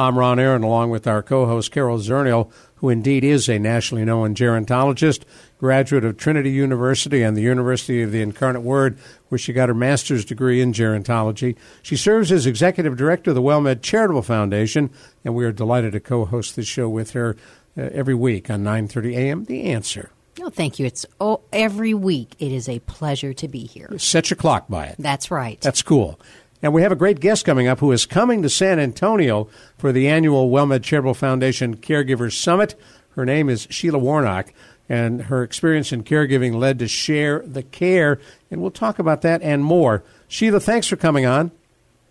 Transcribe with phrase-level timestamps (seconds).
[0.00, 4.04] I'm Ron Aaron, along with our co host Carol Zernial, who indeed is a nationally
[4.04, 5.24] known gerontologist,
[5.58, 8.96] graduate of Trinity University and the University of the Incarnate Word,
[9.28, 11.56] where she got her master's degree in gerontology.
[11.82, 14.90] She serves as executive director of the WellMed Charitable Foundation,
[15.24, 17.36] and we are delighted to co host this show with her
[17.76, 19.44] uh, every week on 9.30 a.m.
[19.46, 20.10] The Answer.
[20.40, 20.86] Oh, thank you.
[20.86, 22.36] It's oh, every week.
[22.38, 23.98] It is a pleasure to be here.
[23.98, 24.96] Set your clock by it.
[24.96, 25.60] That's right.
[25.60, 26.20] That's cool.
[26.62, 29.92] And we have a great guest coming up who is coming to San Antonio for
[29.92, 32.74] the annual WellMed Charitable Foundation Caregivers Summit.
[33.10, 34.52] Her name is Sheila Warnock,
[34.88, 38.18] and her experience in caregiving led to Share the Care.
[38.50, 40.02] And we'll talk about that and more.
[40.26, 41.52] Sheila, thanks for coming on.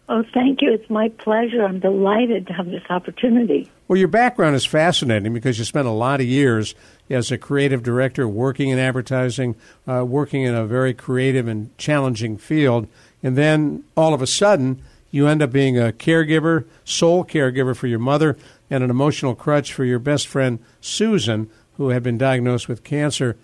[0.09, 0.71] Oh, thank you.
[0.71, 1.65] It's my pleasure.
[1.65, 3.69] I'm delighted to have this opportunity.
[3.89, 6.75] Well, your background is fascinating because you spent a lot of years
[7.09, 12.37] as a creative director working in advertising, uh, working in a very creative and challenging
[12.37, 12.87] field
[13.27, 17.87] and then all of a sudden you end up being a caregiver, sole caregiver for
[17.87, 18.37] your mother,
[18.69, 23.35] and an emotional crutch for your best friend Susan, who had been diagnosed with cancer.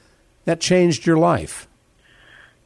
[0.46, 1.68] That changed your life.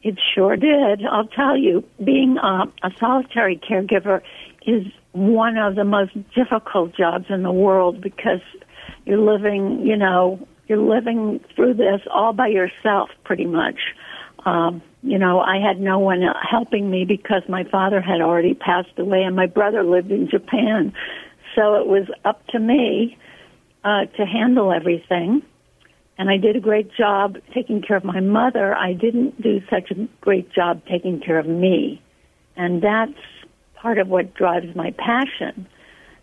[0.04, 1.04] It sure did.
[1.04, 4.22] I'll tell you, being uh, a solitary caregiver
[4.64, 8.42] is one of the most difficult jobs in the world because
[9.06, 13.80] you're living, you know, you're living through this all by yourself pretty much.
[14.44, 18.98] Um, you know, I had no one helping me because my father had already passed
[18.98, 20.92] away and my brother lived in Japan.
[21.54, 23.16] So it was up to me
[23.84, 25.42] uh, to handle everything.
[26.18, 28.74] And I did a great job taking care of my mother.
[28.74, 32.02] I didn't do such a great job taking care of me.
[32.56, 33.18] And that's
[33.76, 35.68] part of what drives my passion.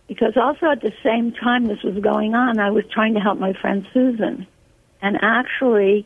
[0.07, 3.39] Because also at the same time this was going on, I was trying to help
[3.39, 4.45] my friend Susan.
[5.01, 6.05] And actually,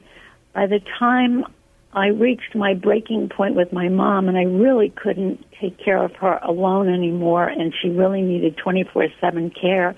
[0.54, 1.46] by the time
[1.94, 6.16] I reached my breaking point with my mom, and I really couldn't take care of
[6.18, 9.96] her alone anymore, and she really needed 24 7 care.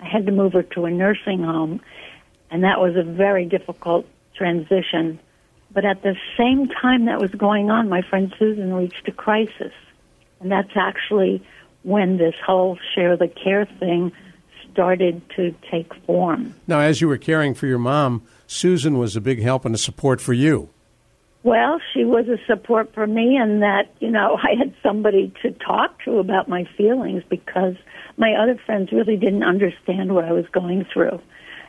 [0.00, 1.80] I had to move her to a nursing home,
[2.50, 5.20] and that was a very difficult transition.
[5.70, 9.72] But at the same time that was going on, my friend Susan reached a crisis.
[10.40, 11.42] And that's actually
[11.82, 14.12] when this whole share the care thing
[14.72, 16.54] started to take form.
[16.66, 19.78] Now, as you were caring for your mom, Susan was a big help and a
[19.78, 20.70] support for you.
[21.44, 25.52] Well, she was a support for me in that, you know, I had somebody to
[25.52, 27.76] talk to about my feelings because
[28.16, 31.20] my other friends really didn't understand what I was going through.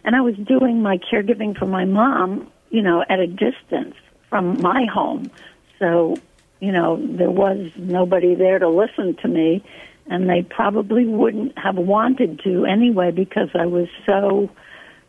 [0.06, 3.96] And I was doing my caregiving for my mom, you know, at a distance
[4.30, 5.30] from my home.
[5.78, 6.16] So,
[6.62, 9.64] you know, there was nobody there to listen to me,
[10.08, 14.50] and they probably wouldn't have wanted to anyway because I was so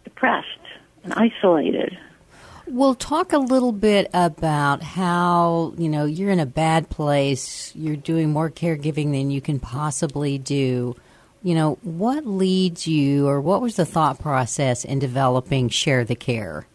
[0.04, 0.46] depressed
[1.04, 1.96] and isolated.
[2.68, 7.94] We'll talk a little bit about how, you know, you're in a bad place, you're
[7.94, 10.96] doing more caregiving than you can possibly do.
[11.44, 16.16] You know, what leads you, or what was the thought process in developing Share the
[16.16, 16.66] Care,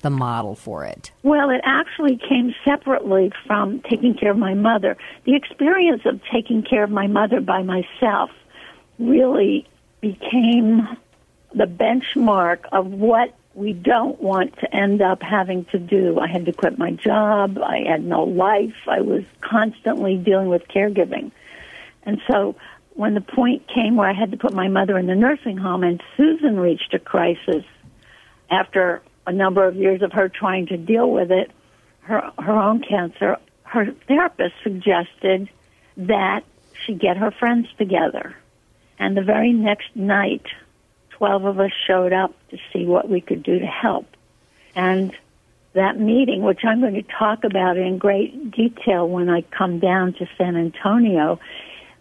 [0.00, 1.12] the model for it?
[1.22, 4.96] Well, it actually came separately from taking care of my mother.
[5.24, 8.30] The experience of taking care of my mother by myself
[8.98, 9.68] really
[10.00, 10.88] became
[11.54, 16.18] the benchmark of what we don't want to end up having to do.
[16.20, 17.58] I had to quit my job.
[17.58, 18.76] I had no life.
[18.86, 21.32] I was constantly dealing with caregiving.
[22.02, 22.54] And so
[22.90, 25.84] when the point came where I had to put my mother in the nursing home
[25.84, 27.64] and Susan reached a crisis
[28.50, 31.50] after a number of years of her trying to deal with it,
[32.00, 35.48] her, her own cancer, her therapist suggested
[35.96, 36.44] that
[36.84, 38.36] she get her friends together.
[38.98, 40.44] And the very next night,
[41.18, 44.06] 12 of us showed up to see what we could do to help.
[44.74, 45.14] And
[45.72, 50.14] that meeting, which I'm going to talk about in great detail when I come down
[50.14, 51.38] to San Antonio,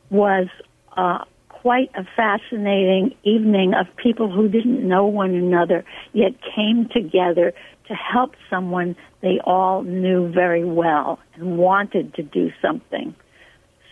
[0.09, 0.47] was
[0.95, 5.83] uh, quite a fascinating evening of people who didn't know one another
[6.13, 7.53] yet came together
[7.87, 13.15] to help someone they all knew very well and wanted to do something.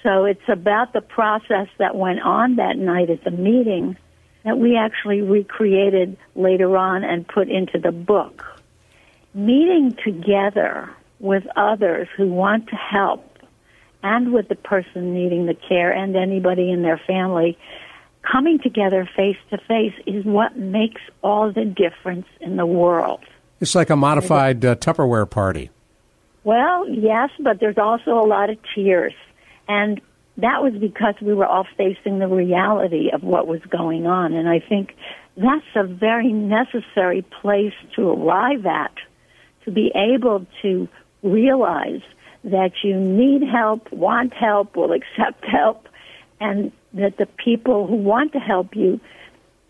[0.02, 3.98] So it's about the process that went on that night at the meeting
[4.44, 8.44] that we actually recreated later on and put into the book.
[9.34, 13.26] Meeting together with others who want to help
[14.04, 17.58] and with the person needing the care and anybody in their family
[18.30, 23.22] coming together face to face is what makes all the difference in the world.
[23.60, 25.70] It's like a modified uh, Tupperware party.
[26.44, 29.14] Well, yes, but there's also a lot of tears.
[29.68, 30.02] And
[30.38, 34.34] that was because we were all facing the reality of what was going on.
[34.34, 34.96] And I think
[35.38, 38.94] that's a very necessary place to arrive at,
[39.66, 40.88] to be able to
[41.22, 42.02] realize
[42.44, 45.88] that you need help, want help, will accept help,
[46.40, 49.00] and that the people who want to help you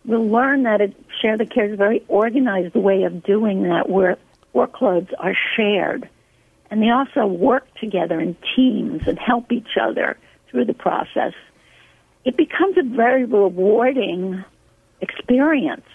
[0.06, 3.90] will learn that it, Share the Care is a very organized way of doing that
[3.90, 4.18] where
[4.56, 6.10] workloads are shared.
[6.72, 10.18] And they also work together in teams and help each other
[10.54, 11.34] through the process.
[12.24, 14.46] It becomes a very rewarding
[15.02, 15.86] experience.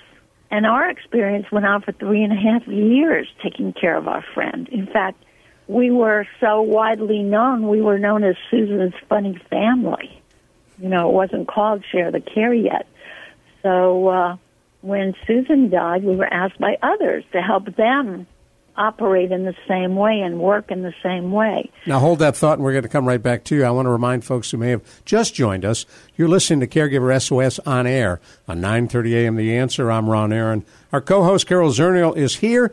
[0.50, 4.24] And our experience went on for three and a half years taking care of our
[4.34, 4.68] friend.
[4.68, 5.24] In fact,
[5.68, 10.22] we were so widely known, we were known as Susan's Funny Family.
[10.78, 12.86] You know, it wasn't called Share the Care yet.
[13.62, 14.36] So uh,
[14.80, 18.26] when Susan died, we were asked by others to help them
[18.78, 21.70] operate in the same way and work in the same way.
[21.86, 23.64] Now, hold that thought, and we're going to come right back to you.
[23.64, 25.84] I want to remind folks who may have just joined us,
[26.16, 29.36] you're listening to Caregiver SOS on air on 9:30 a.m.
[29.36, 29.90] The Answer.
[29.90, 30.64] I'm Ron Aaron.
[30.92, 32.72] Our co-host Carol Zernial is here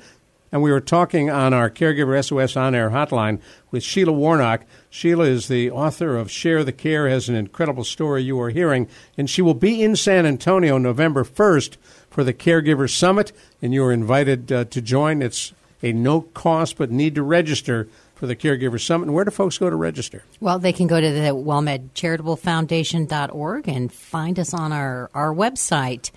[0.56, 3.42] and we were talking on our Caregiver SOS on air hotline
[3.72, 4.62] with Sheila Warnock.
[4.90, 8.88] Sheila is the author of Share the Care, has an incredible story you are hearing,
[9.18, 11.76] and she will be in San Antonio November 1st
[12.10, 15.22] for the Caregiver Summit, and you are invited uh, to join.
[15.22, 19.06] It's a no cost, but need to register for the Caregiver Summit.
[19.06, 20.24] And where do folks go to register?
[20.40, 26.12] Well, they can go to the WellMedCharitableFoundation.org and find us on our, our website.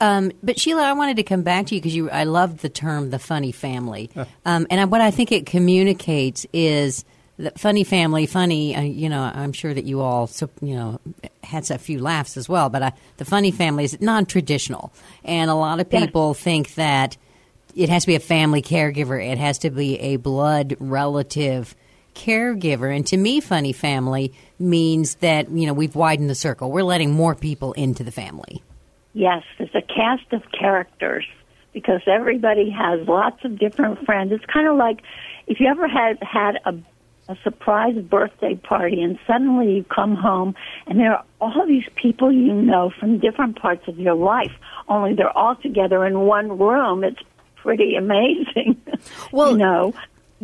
[0.00, 2.68] Um, but Sheila, I wanted to come back to you because you, I love the
[2.68, 4.10] term "the funny family,"
[4.44, 7.04] um, and what I think it communicates is
[7.38, 8.74] that funny family, funny.
[8.74, 10.28] Uh, you know, I'm sure that you all,
[10.60, 11.00] you know,
[11.42, 12.70] had a few laughs as well.
[12.70, 14.92] But uh, the funny family is non-traditional,
[15.24, 16.42] and a lot of people yeah.
[16.42, 17.16] think that
[17.74, 19.22] it has to be a family caregiver.
[19.24, 21.74] It has to be a blood relative
[22.14, 22.94] caregiver.
[22.94, 26.70] And to me, funny family means that, you know, we've widened the circle.
[26.70, 28.62] We're letting more people into the family.
[29.12, 31.24] Yes, it's a cast of characters
[31.72, 34.32] because everybody has lots of different friends.
[34.32, 35.02] It's kind of like
[35.46, 36.74] if you ever had had a
[37.26, 40.54] a surprise birthday party and suddenly you come home
[40.86, 44.52] and there are all these people you know from different parts of your life
[44.88, 47.22] only they're all together in one room it's
[47.64, 48.80] pretty amazing.
[49.32, 49.92] Well, you know,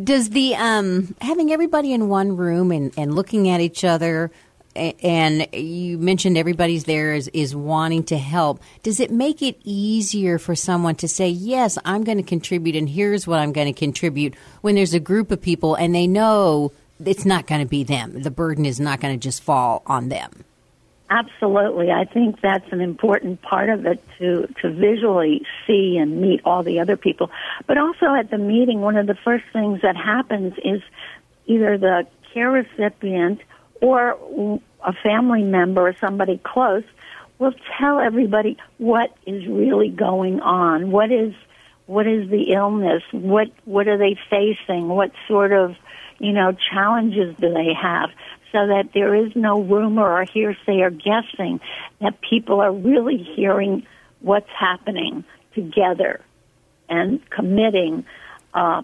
[0.03, 4.31] does the um, having everybody in one room and, and looking at each other,
[4.77, 8.61] and you mentioned everybody's there is, is wanting to help.
[8.83, 12.87] Does it make it easier for someone to say, yes, I'm going to contribute, and
[12.87, 16.73] here's what I'm going to contribute when there's a group of people and they know
[17.03, 18.23] it's not going to be them?
[18.23, 20.45] The burden is not going to just fall on them.
[21.11, 21.91] Absolutely.
[21.91, 26.63] I think that's an important part of it to, to visually see and meet all
[26.63, 27.33] the other people.
[27.67, 30.81] But also at the meeting, one of the first things that happens is
[31.47, 33.41] either the care recipient
[33.81, 36.85] or a family member or somebody close
[37.41, 40.93] will tell everybody what is really going on.
[40.93, 41.35] What is,
[41.87, 43.03] what is the illness?
[43.11, 44.87] What, what are they facing?
[44.87, 45.75] What sort of,
[46.21, 48.11] you know, challenges do they have?
[48.53, 51.61] So that there is no rumor or hearsay or guessing
[52.01, 53.87] that people are really hearing
[54.21, 56.21] what's happening together
[56.89, 58.05] and committing
[58.55, 58.83] uh,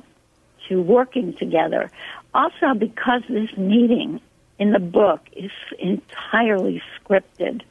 [0.68, 1.90] to working together.
[2.34, 4.20] Also, because this meeting
[4.58, 7.62] in the book is entirely scripted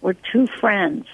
[0.00, 1.06] for two friends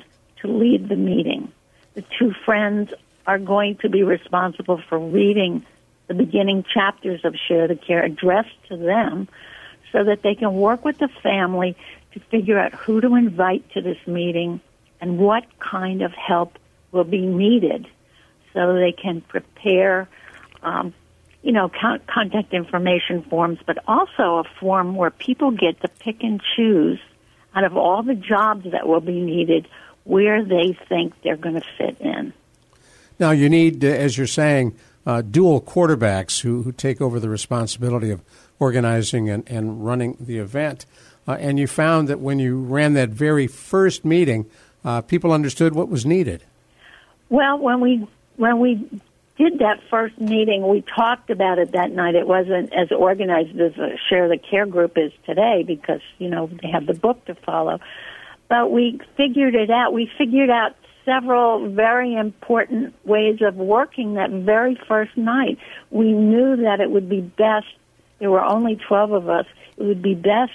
[0.43, 1.53] to lead the meeting.
[1.95, 2.91] The two friends
[3.27, 5.65] are going to be responsible for reading
[6.09, 9.29] the beginning chapters of Share the Care addressed to them
[9.93, 11.77] so that they can work with the family
[12.13, 14.61] to figure out who to invite to this meeting
[15.01, 16.59] and what kind of help
[16.93, 17.87] will be needed
[18.53, 20.09] so they can prepare,
[20.63, 20.95] um,
[21.43, 26.23] you know, con- contact information forms, but also a form where people get to pick
[26.23, 26.99] and choose
[27.55, 29.69] out of all the jobs that will be needed
[30.05, 32.33] where they think they're going to fit in.
[33.19, 34.77] Now, you need, uh, as you're saying,
[35.07, 38.23] uh, dual quarterbacks who, who take over the responsibility of
[38.59, 40.87] organizing and, and running the event.
[41.29, 44.47] Uh, and you found that when you ran that very first meeting,
[44.85, 46.45] uh, people understood what was needed.
[47.29, 48.89] Well, when we when we
[49.37, 52.15] did that first meeting, we talked about it that night.
[52.15, 56.49] It wasn't as organized as a Share the Care group is today because you know
[56.63, 57.81] they have the book to follow.
[58.49, 59.93] But we figured it out.
[59.93, 65.59] We figured out several very important ways of working that very first night.
[65.91, 67.67] We knew that it would be best
[68.19, 69.47] there were only 12 of us,
[69.77, 70.53] it would be best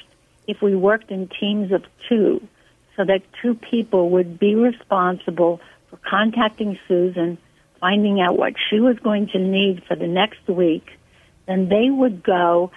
[0.48, 2.46] if we worked in teams of two
[2.98, 7.38] so that two people would be responsible for contacting Susan,
[7.80, 10.88] finding out what she was going to need for the next week.
[11.48, 12.72] Then they would go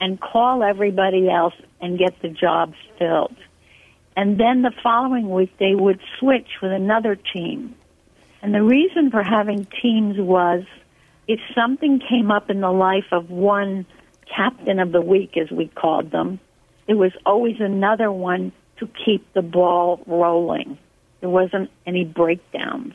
[0.00, 3.36] and call everybody else and get the jobs filled.
[4.16, 7.74] And then the following week they would switch with another team.
[8.42, 10.64] And the reason for having teams was
[11.28, 13.86] if something came up in the life of one
[14.34, 16.40] captain of the week, as we called them,
[16.86, 20.78] there was always another one to keep the ball rolling.
[21.20, 22.94] There wasn't any breakdowns.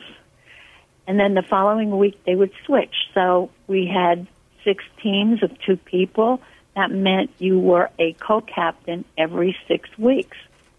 [1.06, 2.94] And then the following week they would switch.
[3.14, 4.26] So we had
[4.64, 6.40] six teams of two people.
[6.76, 10.36] That meant you were a co-captain every six weeks.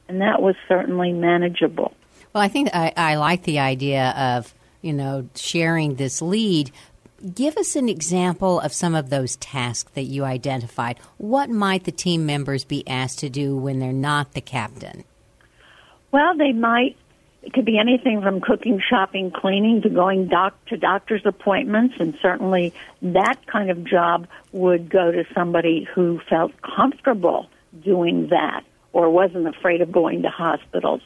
[0.07, 1.93] And that was certainly manageable.
[2.33, 6.71] Well, I think I, I like the idea of, you know, sharing this lead,
[7.33, 10.99] give us an example of some of those tasks that you identified.
[11.17, 15.03] What might the team members be asked to do when they're not the captain?
[16.11, 16.95] Well, they might.
[17.41, 22.17] It could be anything from cooking, shopping, cleaning to going doc to doctor's appointments, and
[22.21, 27.47] certainly that kind of job would go to somebody who felt comfortable
[27.83, 31.01] doing that or wasn't afraid of going to hospitals.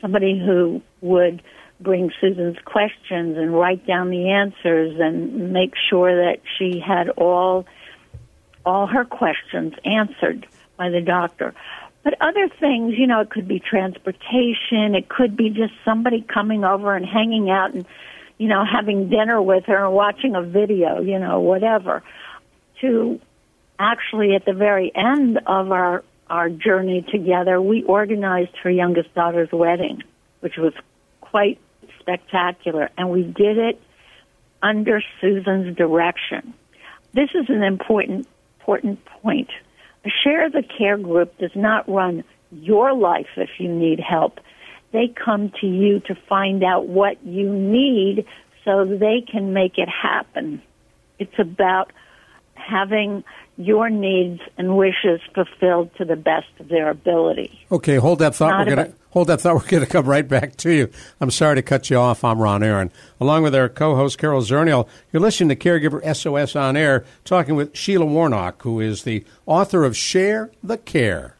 [0.00, 1.42] Somebody who would
[1.80, 7.66] bring Susan's questions and write down the answers and make sure that she had all
[8.64, 10.46] all her questions answered
[10.76, 11.54] by the doctor.
[12.02, 16.64] But other things, you know, it could be transportation, it could be just somebody coming
[16.64, 17.86] over and hanging out and
[18.40, 22.02] you know, having dinner with her and watching a video, you know, whatever.
[22.80, 23.20] To
[23.78, 29.52] actually at the very end of our our journey together, we organized her youngest daughter's
[29.52, 30.02] wedding,
[30.40, 30.72] which was
[31.20, 31.58] quite
[32.00, 33.80] spectacular, and we did it
[34.62, 36.54] under Susan's direction.
[37.12, 38.26] This is an important
[38.60, 39.48] important point.
[40.04, 44.38] A share of the care group does not run your life if you need help.
[44.92, 48.26] They come to you to find out what you need
[48.64, 50.62] so they can make it happen.
[51.18, 51.92] It's about
[52.54, 53.24] having
[53.60, 57.66] your needs and wishes fulfilled to the best of their ability.
[57.70, 58.50] Okay, hold that thought.
[58.50, 59.54] Not we're going to hold that thought.
[59.62, 60.90] We're going to come right back to you.
[61.20, 62.24] I'm sorry to cut you off.
[62.24, 62.90] I'm Ron Aaron,
[63.20, 64.88] along with our co-host Carol Zernial.
[65.12, 69.84] You're listening to Caregiver SOS on air, talking with Sheila Warnock, who is the author
[69.84, 71.36] of Share the Care.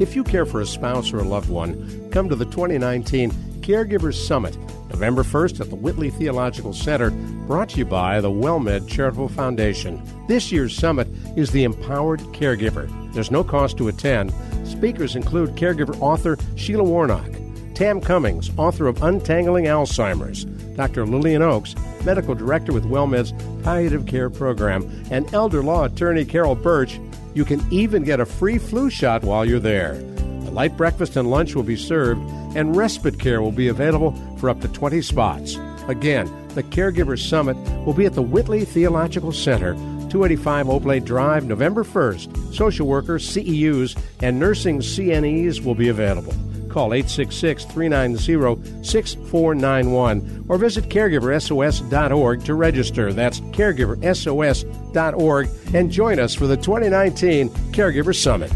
[0.00, 3.30] If you care for a spouse or a loved one, come to the 2019
[3.60, 4.56] Caregivers Summit
[4.90, 7.10] November 1st at the Whitley Theological Center,
[7.46, 10.02] brought to you by the WellMed Charitable Foundation.
[10.26, 12.88] This year's summit is the Empowered Caregiver.
[13.14, 14.32] There's no cost to attend.
[14.64, 17.30] Speakers include caregiver author Sheila Warnock,
[17.74, 20.44] Tam Cummings, author of Untangling Alzheimer's,
[20.76, 21.06] Dr.
[21.06, 26.98] Lillian Oakes, medical director with WellMed's palliative care program, and elder law attorney Carol Birch.
[27.32, 29.92] You can even get a free flu shot while you're there.
[29.92, 32.20] A light breakfast and lunch will be served,
[32.56, 35.56] and respite care will be available for up to 20 spots.
[35.86, 39.74] Again, the Caregiver Summit will be at the Whitley Theological Center,
[40.10, 42.52] 285 Oblate Drive, November 1st.
[42.52, 46.34] Social workers, CEUs, and nursing CNEs will be available.
[46.70, 53.12] Call 866 390 6491 or visit caregiversos.org to register.
[53.12, 58.52] That's caregiversos.org and join us for the 2019 Caregiver Summit.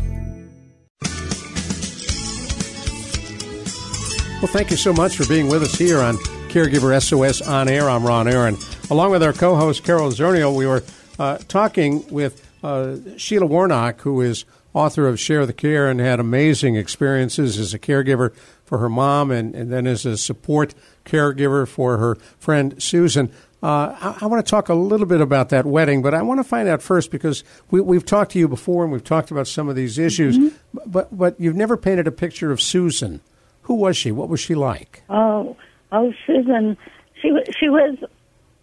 [4.45, 6.19] Well, thank you so much for being with us here on
[6.49, 7.89] Caregiver SOS On Air.
[7.89, 8.59] I'm Ron Aaron.
[8.91, 10.85] Along with our co host, Carol Zernial, we were
[11.19, 14.45] uh, talking with uh, Sheila Warnock, who is
[14.75, 19.31] author of Share the Care and had amazing experiences as a caregiver for her mom
[19.31, 20.75] and, and then as a support
[21.07, 23.31] caregiver for her friend Susan.
[23.63, 26.39] Uh, I, I, want to talk a little bit about that wedding, but I want
[26.39, 29.47] to find out first because we, have talked to you before and we've talked about
[29.47, 30.79] some of these issues, mm-hmm.
[30.85, 33.23] but but you've never painted a picture of Susan.
[33.63, 34.13] Who was she?
[34.13, 35.03] What was she like?
[35.09, 35.57] Oh,
[35.93, 36.77] oh, Susan.
[37.23, 37.97] She she was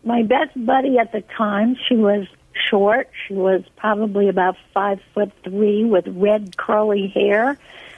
[0.03, 1.75] my best buddy at the time.
[1.87, 2.27] She was
[2.69, 3.09] short.
[3.27, 7.57] She was probably about five foot three with red curly hair,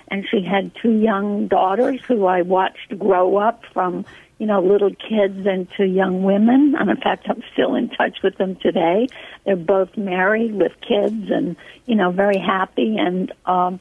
[0.10, 4.06] and she had two young daughters who I watched grow up from
[4.38, 6.76] you know little kids into young women.
[6.80, 9.08] And in fact, I'm still in touch with them today.
[9.46, 11.56] They're both married with kids, and
[11.86, 12.98] you know very happy.
[12.98, 13.80] And um,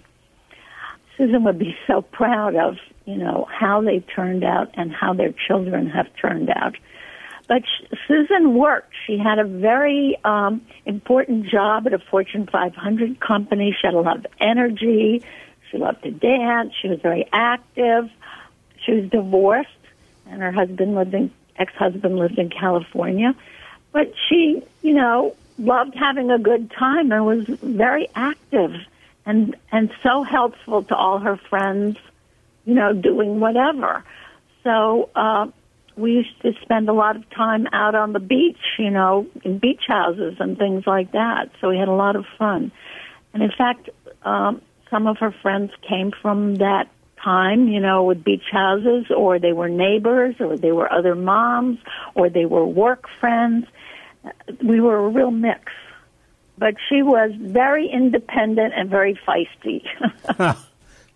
[1.16, 5.32] Susan would be so proud of you know, how they turned out and how their
[5.32, 6.76] children have turned out.
[7.52, 7.64] But
[8.08, 8.94] Susan worked.
[9.06, 13.76] She had a very um, important job at a Fortune 500 company.
[13.78, 15.22] She had a lot of energy.
[15.70, 16.72] She loved to dance.
[16.80, 18.08] She was very active.
[18.82, 19.68] She was divorced,
[20.30, 23.34] and her husband lived in ex-husband lived in California.
[23.92, 28.72] But she, you know, loved having a good time and was very active
[29.26, 31.98] and and so helpful to all her friends,
[32.64, 34.04] you know, doing whatever.
[34.64, 35.48] So uh,
[35.96, 39.58] we used to spend a lot of time out on the beach, you know, in
[39.58, 41.50] beach houses and things like that.
[41.60, 42.72] So we had a lot of fun.
[43.34, 43.90] And in fact,
[44.22, 46.88] um, some of her friends came from that
[47.22, 51.78] time, you know, with beach houses, or they were neighbors, or they were other moms,
[52.14, 53.66] or they were work friends.
[54.62, 55.72] We were a real mix.
[56.58, 59.82] But she was very independent and very feisty.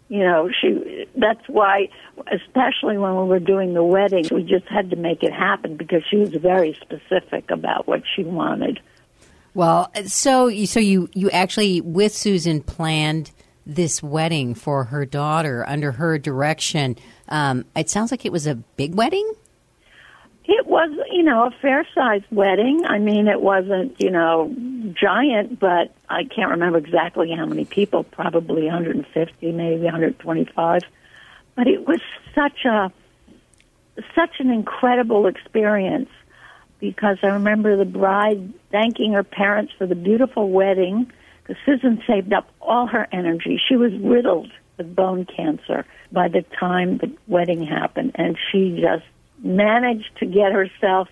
[0.09, 1.89] you know, she that's why
[2.31, 6.03] especially when we were doing the wedding, we just had to make it happen because
[6.09, 8.81] she was very specific about what she wanted.
[9.55, 13.33] Well, so so you you actually with Susan planned
[13.67, 16.97] this wedding for her daughter under her direction.
[17.29, 19.29] Um, it sounds like it was a big wedding.
[20.49, 22.85] It was, you know, a fair sized wedding.
[22.87, 24.55] I mean, it wasn't, you know,
[24.93, 30.83] giant, but I can't remember exactly how many people, probably 150, maybe 125.
[31.57, 32.01] But it was
[32.35, 32.93] such a,
[34.15, 36.11] such an incredible experience
[36.79, 41.11] because I remember the bride thanking her parents for the beautiful wedding
[41.43, 43.61] because Susan saved up all her energy.
[43.69, 49.05] She was riddled with bone cancer by the time the wedding happened, and she just
[49.43, 51.09] managed to get herself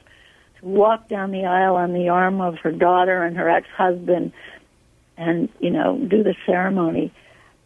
[0.60, 4.32] to walk down the aisle on the arm of her daughter and her ex-husband
[5.16, 7.12] and, you know, do the ceremony.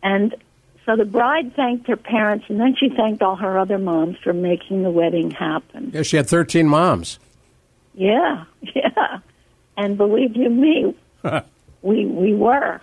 [0.03, 0.35] And
[0.85, 4.33] so the bride thanked her parents, and then she thanked all her other moms for
[4.33, 5.91] making the wedding happen.
[5.93, 7.19] Yeah, she had 13 moms.
[7.95, 9.19] Yeah, yeah.
[9.77, 10.95] And believe you me,
[11.83, 12.81] we, we were.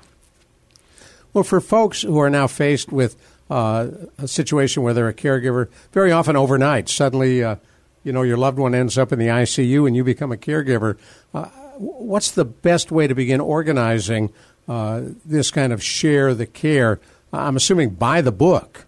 [1.34, 3.16] Well, for folks who are now faced with
[3.50, 3.88] uh,
[4.18, 7.58] a situation where they're a caregiver, very often overnight, suddenly, uh,
[8.04, 10.98] you know, your loved one ends up in the ICU and you become a caregiver.
[11.34, 11.46] Uh,
[11.78, 14.32] what's the best way to begin organizing
[14.68, 17.00] uh, this kind of share the care?
[17.34, 18.86] I'm assuming by the book.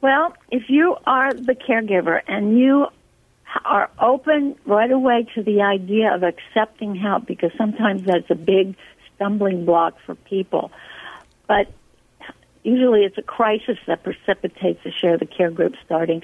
[0.00, 2.88] Well, if you are the caregiver and you
[3.64, 8.76] are open right away to the idea of accepting help, because sometimes that's a big
[9.14, 10.72] stumbling block for people.
[11.46, 11.68] But
[12.62, 16.22] usually it's a crisis that precipitates a share the care group starting.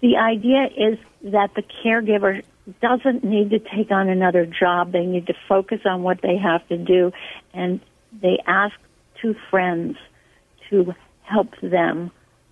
[0.00, 2.42] The idea is that the caregiver
[2.80, 4.92] doesn't need to take on another job.
[4.92, 7.12] They need to focus on what they have to do,
[7.52, 7.80] and
[8.20, 8.74] they ask
[9.20, 9.96] two friends
[10.70, 12.10] to help them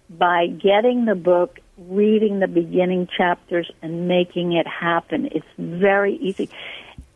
[0.08, 5.28] by getting the book, reading the beginning chapters, and making it happen.
[5.32, 6.50] It's very easy.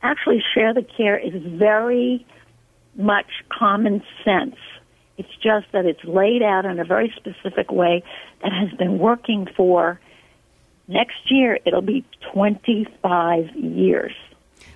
[0.02, 2.26] Actually, Share the Care is very
[2.94, 4.56] much common sense.
[5.18, 8.02] It's just that it's laid out in a very specific way
[8.42, 9.98] that has been working for
[10.88, 14.12] next year, it'll be 25 years.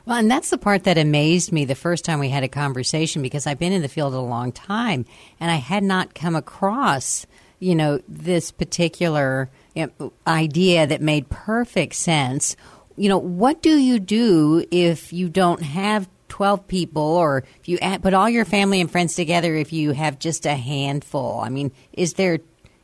[0.06, 3.22] Well, and that's the part that amazed me the first time we had a conversation
[3.22, 5.04] because I've been in the field a long time
[5.38, 7.26] and I had not come across,
[7.58, 12.56] you know, this particular you know, idea that made perfect sense.
[12.96, 17.78] You know, what do you do if you don't have 12 people or if you
[17.82, 21.40] add, put all your family and friends together if you have just a handful?
[21.40, 22.38] I mean, is there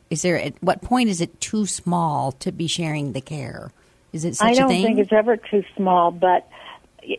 [0.09, 3.71] is there at what point is it too small to be sharing the care?
[4.13, 6.47] Is it such I don't think it's ever too small, but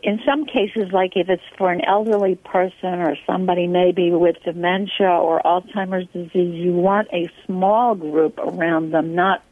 [0.03, 5.09] in some cases, like if it's for an elderly person or somebody maybe with dementia
[5.09, 9.43] or Alzheimer's disease, you want a small group around them, not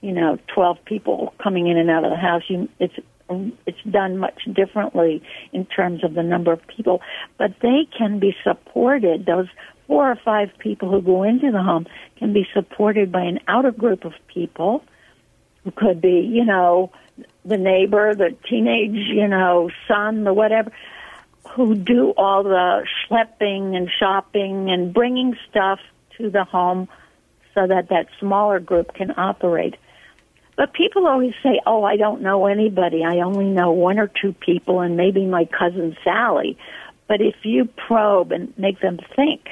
[0.00, 2.42] you know twelve people coming in and out of the house.
[2.48, 2.94] You, it's
[3.66, 7.02] it's done much differently in terms of the number of people,
[7.36, 9.26] but they can be supported.
[9.26, 9.48] Those
[9.86, 11.86] four or five people who go into the home
[12.16, 14.84] can be supported by an outer group of people
[15.64, 16.90] who could be, you know,
[17.44, 20.70] the neighbor, the teenage, you know, son, the whatever,
[21.50, 25.80] who do all the schlepping and shopping and bringing stuff
[26.16, 26.88] to the home
[27.54, 29.76] so that that smaller group can operate.
[30.58, 33.04] But people always say, "Oh, I don't know anybody.
[33.04, 36.58] I only know one or two people, and maybe my cousin Sally."
[37.06, 39.48] But if you probe and make them think,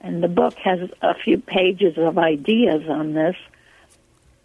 [0.00, 3.34] and the book has a few pages of ideas on this,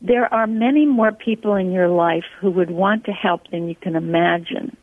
[0.02, 3.76] there are many more people in your life who would want to help than you
[3.76, 4.76] can imagine.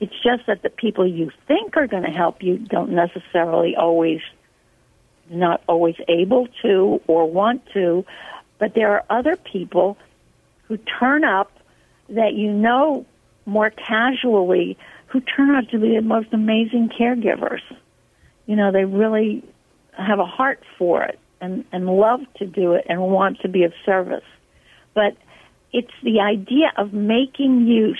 [0.00, 4.22] It's just that the people you think are going to help you don't necessarily always,
[5.28, 8.06] not always able to or want to,
[8.58, 9.98] but there are other people
[10.70, 11.50] who turn up
[12.08, 13.04] that you know
[13.44, 17.60] more casually who turn out to be the most amazing caregivers.
[18.46, 19.42] You know, they really
[19.98, 23.64] have a heart for it and, and love to do it and want to be
[23.64, 24.24] of service.
[24.94, 25.16] But
[25.72, 27.98] it's the idea of making use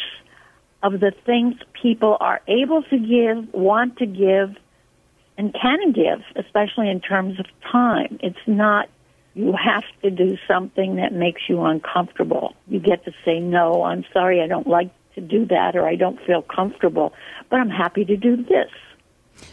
[0.85, 4.56] of the things people are able to give, want to give,
[5.37, 8.20] and can give, especially in terms of time.
[8.22, 8.88] It's not
[9.34, 12.54] you have to do something that makes you uncomfortable.
[12.68, 15.96] You get to say, no, I'm sorry, I don't like to do that, or I
[15.96, 17.12] don't feel comfortable,
[17.48, 18.70] but I'm happy to do this.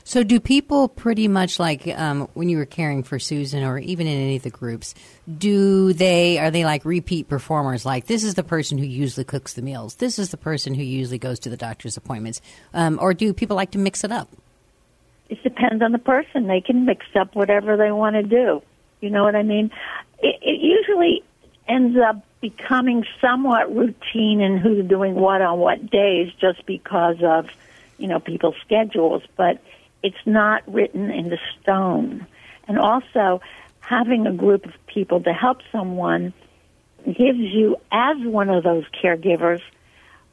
[0.03, 4.05] So, do people pretty much like um, when you were caring for Susan, or even
[4.05, 4.93] in any of the groups,
[5.37, 7.85] do they are they like repeat performers?
[7.85, 10.83] Like this is the person who usually cooks the meals, this is the person who
[10.83, 12.41] usually goes to the doctor's appointments,
[12.73, 14.27] um, or do people like to mix it up?
[15.29, 16.47] It depends on the person.
[16.47, 18.61] They can mix up whatever they want to do.
[18.99, 19.71] You know what I mean?
[20.19, 21.23] It, it usually
[21.67, 27.47] ends up becoming somewhat routine in who's doing what on what days, just because of
[27.97, 29.23] you know people's schedules.
[29.35, 29.61] But
[30.03, 32.25] it's not written into stone.
[32.67, 33.41] And also,
[33.79, 36.33] having a group of people to help someone
[37.05, 39.61] gives you, as one of those caregivers,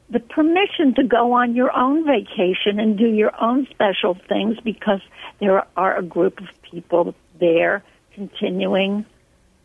[0.09, 5.01] the permission to go on your own vacation and do your own special things because
[5.39, 7.83] there are a group of people there
[8.15, 9.05] continuing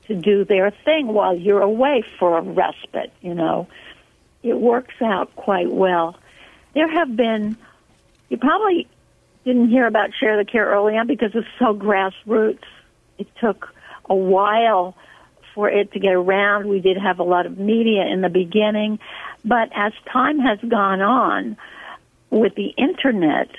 [0.08, 3.68] to do their thing while you're away for a respite, you know.
[4.42, 6.16] It works out quite well.
[6.74, 7.56] There have been,
[8.28, 8.88] you probably
[9.44, 12.64] didn't hear about Share the Care early on because it's so grassroots.
[13.18, 13.72] It took
[14.08, 14.96] a while
[15.54, 16.68] for it to get around.
[16.68, 18.98] We did have a lot of media in the beginning,
[19.44, 21.56] but as time has gone on
[22.30, 23.50] with the internet,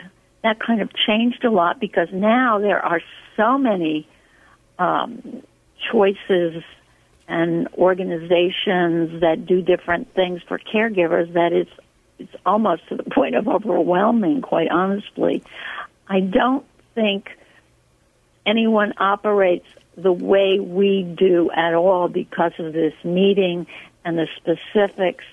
[0.43, 3.01] that kind of changed a lot because now there are
[3.37, 4.07] so many
[4.81, 5.43] um,
[5.91, 6.63] choices
[7.27, 11.71] and organizations that do different things for caregivers that it's
[12.17, 15.43] it's almost to the point of overwhelming, quite honestly.
[16.07, 16.63] I don't
[16.93, 17.29] think
[18.45, 19.65] anyone operates
[19.97, 23.65] the way we do at all because of this meeting
[24.05, 25.23] and the specifics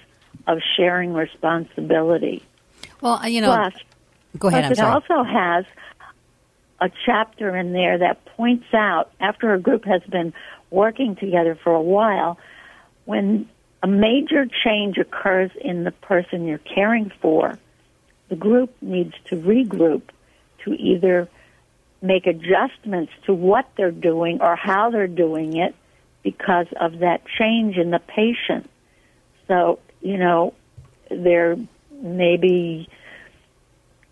[0.47, 2.43] of sharing responsibility.
[3.03, 3.75] Well, you know, plus,
[4.39, 4.65] go ahead.
[4.65, 4.93] I'm it sorry.
[4.95, 5.67] also has
[6.81, 10.33] a chapter in there that points out after a group has been
[10.71, 12.39] working together for a while,
[13.05, 13.49] when
[13.83, 17.59] a major change occurs in the person you're caring for,
[18.29, 20.03] the group needs to regroup
[20.65, 21.29] to either
[22.03, 25.75] make adjustments to what they're doing or how they're doing it
[26.23, 28.69] because of that change in the patient.
[29.47, 30.55] So, you know,
[31.11, 31.57] they're
[31.91, 32.89] maybe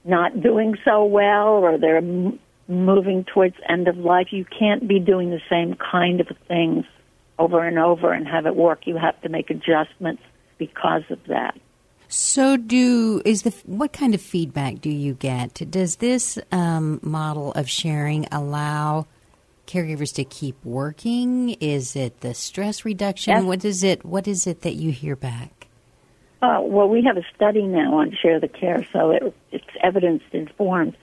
[0.04, 2.02] not doing so well or they're
[2.68, 4.28] moving towards end of life.
[4.30, 6.84] You can't be doing the same kind of things
[7.38, 8.86] over and over and have it work.
[8.86, 10.22] You have to make adjustments
[10.58, 11.58] because of that.
[12.08, 15.54] So, do is the what kind of feedback do you get?
[15.70, 19.06] Does this um, model of sharing allow
[19.66, 21.50] caregivers to keep working?
[21.60, 23.34] Is it the stress reduction?
[23.34, 23.44] Yes.
[23.44, 24.04] What is it?
[24.04, 25.66] What is it that you hear back?
[26.42, 30.22] Uh, well, we have a study now on share the care, so it, it's evidence
[30.32, 30.96] informed.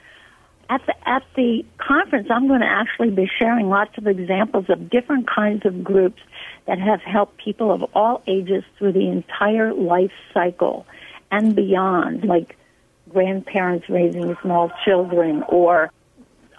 [0.74, 4.90] At the at the conference, I'm going to actually be sharing lots of examples of
[4.90, 6.20] different kinds of groups
[6.66, 10.88] that have helped people of all ages through the entire life cycle
[11.30, 12.58] and beyond, like
[13.08, 15.92] grandparents raising small children or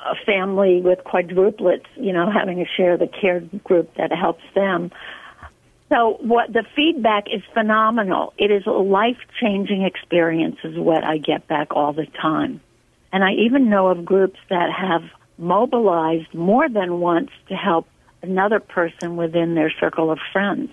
[0.06, 4.92] a family with quadruplets, you know, having a share the care group that helps them.
[5.88, 8.32] So what the feedback is phenomenal.
[8.38, 12.60] It is a life changing experience is what I get back all the time.
[13.14, 15.02] And I even know of groups that have
[15.38, 17.86] mobilized more than once to help
[18.22, 20.70] another person within their circle of friends.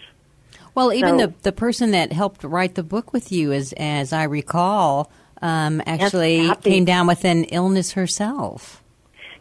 [0.73, 4.11] Well, even So- the the person that helped write the book with you, as as
[4.11, 5.11] I recall,
[5.43, 6.71] um, actually Kathy.
[6.71, 8.81] came down with an illness herself.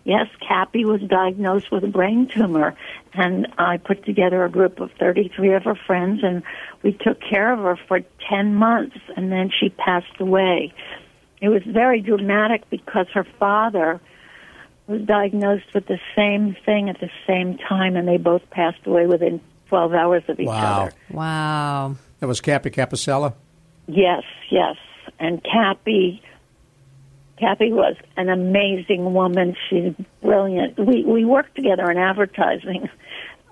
[0.05, 2.75] Yes, Cappy was diagnosed with a brain tumor,
[3.15, 6.43] and I put together a group of 33 of her friends, and
[6.83, 10.73] we took care of her for 10 months, and then she passed away.
[11.41, 14.01] It was very dramatic because her father
[14.87, 19.07] was diagnosed with the same thing at the same time, and they both passed away
[19.07, 20.83] within 12 hours of each Wow.
[20.83, 20.93] other.
[21.11, 21.95] Wow.
[22.19, 23.35] That was Cappy Capossela.
[23.87, 24.77] Yes, yes.
[25.19, 26.23] And Cappy,
[27.39, 29.57] Cappy was an amazing woman.
[29.69, 30.79] She's brilliant.
[30.79, 32.89] We we worked together in advertising.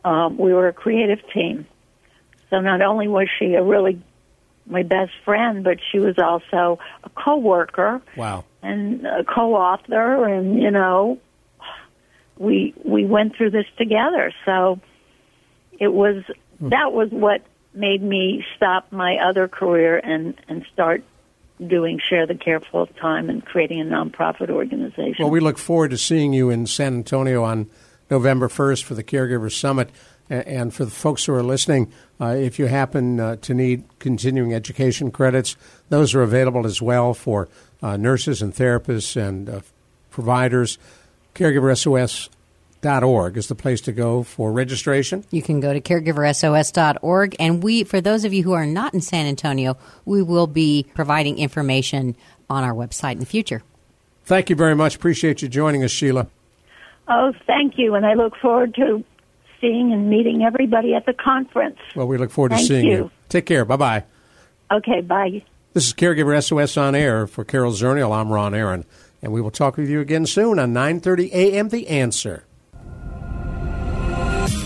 [0.05, 1.66] Um, we were a creative team.
[2.51, 4.01] So not only was she a really
[4.68, 8.44] my best friend, but she was also a coworker Wow.
[8.62, 11.18] and a co-author, and you know,
[12.37, 14.33] we we went through this together.
[14.44, 14.81] So
[15.78, 16.24] it was
[16.59, 16.68] hmm.
[16.70, 17.42] that was what
[17.74, 21.02] made me stop my other career and and start
[21.66, 25.16] doing share the care full time and creating a nonprofit organization.
[25.18, 27.68] Well, we look forward to seeing you in San Antonio on
[28.11, 29.90] November 1st for the Caregivers Summit.
[30.31, 33.85] A- And for the folks who are listening, uh, if you happen uh, to need
[33.99, 35.57] continuing education credits,
[35.88, 37.49] those are available as well for
[37.83, 39.61] uh, nurses and therapists and uh,
[40.11, 40.79] providers.
[41.35, 45.25] caregiversos.org is the place to go for registration.
[45.31, 47.37] You can go to caregiversos.org.
[47.38, 50.87] And we, for those of you who are not in San Antonio, we will be
[50.95, 52.17] providing information
[52.51, 53.62] on our website in the future.
[54.25, 54.97] Thank you very much.
[54.97, 56.27] Appreciate you joining us, Sheila.
[57.09, 57.95] Oh, thank you.
[57.95, 59.03] And I look forward to
[59.61, 61.79] seeing and meeting everybody at the conference.
[61.94, 62.92] Well, we look forward to seeing you.
[62.92, 63.11] you.
[63.29, 63.64] Take care.
[63.64, 64.05] Bye bye.
[64.71, 65.42] Okay, bye.
[65.73, 68.14] This is Caregiver SOS on air for Carol Zernial.
[68.14, 68.85] I'm Ron Aaron,
[69.23, 71.68] and we will talk with you again soon on 9:30 a.m.
[71.68, 72.44] The Answer.